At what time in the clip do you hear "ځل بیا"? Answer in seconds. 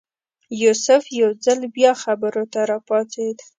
1.45-1.91